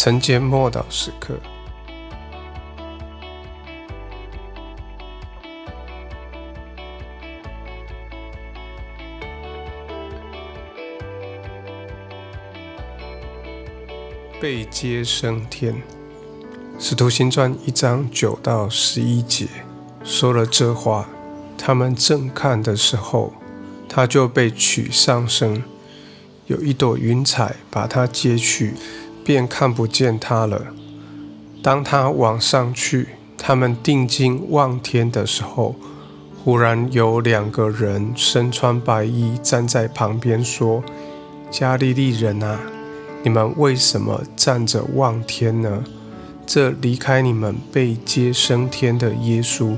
[0.00, 1.34] 晨间默祷时刻，
[14.40, 15.82] 被接升天。
[16.78, 19.48] 使徒行传一章九到十一节
[20.04, 21.08] 说了这话，
[21.58, 23.32] 他们正看的时候，
[23.88, 25.64] 他就被取上升，
[26.46, 28.74] 有一朵云彩把他接去。
[29.28, 30.68] 便看不见他了。
[31.62, 35.76] 当他往上去，他们定睛望天的时候，
[36.42, 40.82] 忽然有两个人身穿白衣站在旁边，说
[41.52, 42.58] ：“加利利人啊，
[43.22, 45.84] 你们为什么站着望天呢？
[46.46, 49.76] 这离开你们被接升天的耶稣，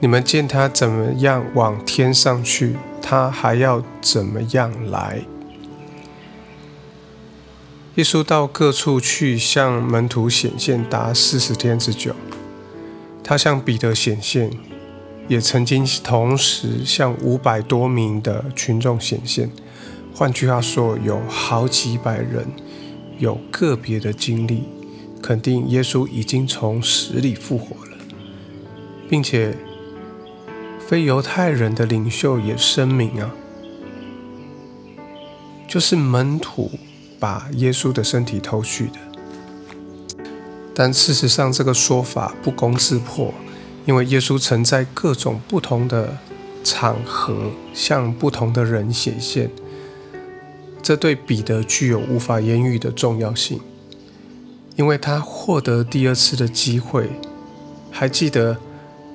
[0.00, 5.20] 你们见他怎么样往天上去，他还要怎么样来？”
[7.96, 12.14] 耶稣到各处去向门徒显现达四十天之久。
[13.24, 14.50] 他向彼得显现，
[15.28, 19.50] 也曾经同时向五百多名的群众显现。
[20.14, 22.46] 换句话说，有好几百人
[23.18, 24.64] 有个别的经历，
[25.22, 27.96] 肯定耶稣已经从死里复活了，
[29.08, 29.56] 并且
[30.78, 33.30] 非犹太人的领袖也声明啊，
[35.66, 36.70] 就是门徒。
[37.18, 38.98] 把耶稣的身体偷去的，
[40.74, 43.32] 但事实上这个说法不攻自破，
[43.86, 46.18] 因为耶稣曾在各种不同的
[46.62, 49.50] 场合向不同的人显现，
[50.82, 53.60] 这对彼得具有无法言喻的重要性，
[54.76, 57.10] 因为他获得第二次的机会。
[57.90, 58.58] 还记得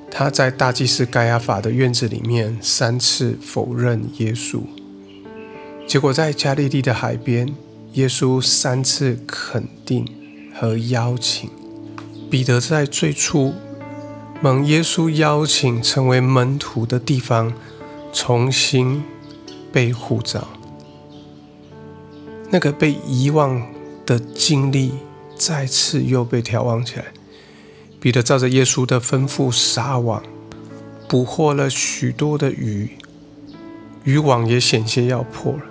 [0.10, 4.62] 他在大祭司盖亚法的院子里面三次否认耶稣，
[5.88, 7.54] 结果在加利利的海边。
[7.94, 10.08] 耶稣三次肯定
[10.56, 11.50] 和邀请
[12.30, 13.54] 彼得，在最初
[14.42, 17.54] 蒙耶稣邀请成为门徒的地方，
[18.14, 19.04] 重新
[19.74, 20.48] 被护召。
[22.50, 23.62] 那个被遗忘
[24.06, 24.94] 的经历，
[25.38, 27.06] 再次又被调望起来。
[28.00, 30.24] 彼得照着耶稣的吩咐撒网，
[31.10, 32.92] 捕获了许多的鱼，
[34.06, 35.62] 渔网也险些要破了。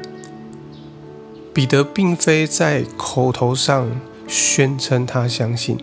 [1.52, 5.76] 彼得并非在口头上宣称他相信，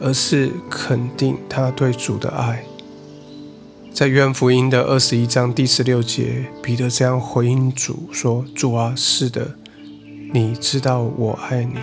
[0.00, 2.64] 而是肯定他对主的爱。
[3.92, 9.54] 在约翰福音的二十一章第十六节，彼得这样回应主说：“主啊，是的，
[10.32, 11.76] 你知道我爱你。”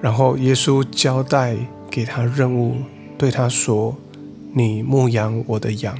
[0.00, 1.56] 然后耶稣交代
[1.90, 2.76] 给他任务，
[3.18, 3.96] 对他说
[4.54, 5.98] ：“你牧养我的羊。”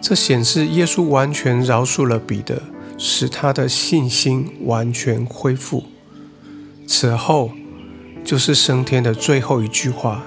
[0.00, 2.62] 这显示耶稣完全饶恕了彼得。
[3.02, 5.84] 使他的信心完全恢复。
[6.86, 7.50] 此后
[8.22, 10.22] 就是升天的最后一句话，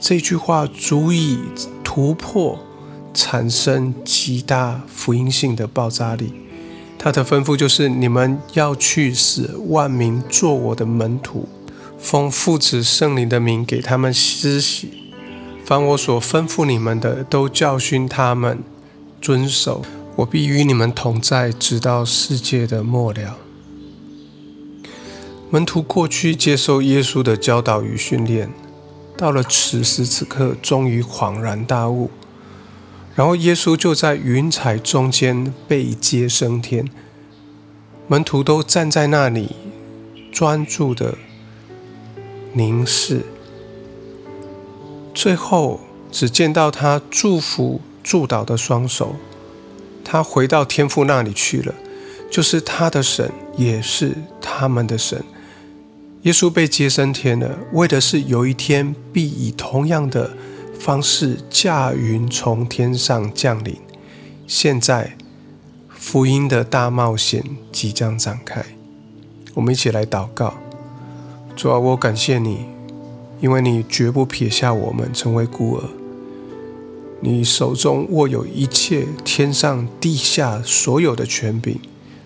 [0.00, 1.38] 这句话足以
[1.84, 2.58] 突破，
[3.12, 6.32] 产生极大福音性的爆炸力。
[6.98, 11.46] 他的吩咐就是：你们要去使万民做我的门徒，
[11.98, 15.12] 奉父子圣灵的名给他们施洗，
[15.66, 18.60] 凡我所吩咐你们的，都教训他们
[19.20, 19.82] 遵守。
[20.20, 23.38] 我必与你们同在，直到世界的末了。
[25.48, 28.50] 门徒过去接受耶稣的教导与训练，
[29.16, 32.10] 到了此时此刻，终于恍然大悟。
[33.14, 36.86] 然后耶稣就在云彩中间被接升天，
[38.06, 39.56] 门徒都站在那里，
[40.30, 41.16] 专注的
[42.52, 43.24] 凝视。
[45.14, 45.80] 最后
[46.12, 49.16] 只见到他祝福祝祷的双手。
[50.12, 51.72] 他回到天父那里去了，
[52.28, 55.22] 就是他的神，也是他们的神。
[56.22, 60.32] 耶稣被接升天了，为的是有一天必以同样的
[60.80, 63.76] 方式驾云从天上降临。
[64.48, 65.16] 现在
[65.88, 68.64] 福音的大冒险即将展开，
[69.54, 70.54] 我们一起来祷告。
[71.54, 72.66] 主啊，我感谢你，
[73.40, 75.99] 因为你绝不撇下我们成为孤儿。
[77.22, 81.78] 你手中握有一切天上地下所有的权柄，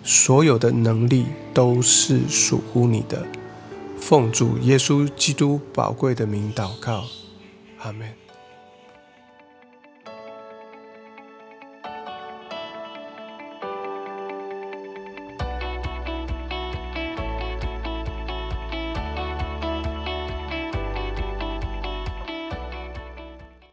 [0.04, 3.26] 所有的能力都是属乎你的。
[3.98, 7.04] 奉主耶稣基督宝贵的名祷告，
[7.78, 8.23] 阿门。